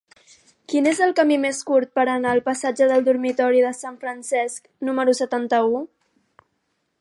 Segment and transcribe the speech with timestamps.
[0.71, 4.67] Quin és el camí més curt per anar al passatge del Dormitori de Sant Francesc
[4.91, 5.83] número setanta-u?